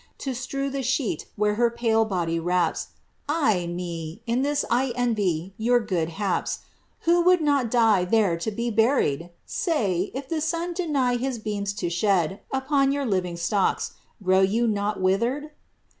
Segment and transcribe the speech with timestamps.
[0.17, 2.87] To strew tfie sheet which her pale body wrapsn
[3.29, 6.61] Ay me 1 in this I envy jrour good haps—
[7.01, 11.37] Who would not die there to be buried f Say, if the sun deny his
[11.37, 13.91] beams to shed Upon your living stalkA,
[14.23, 15.51] grow you not withered!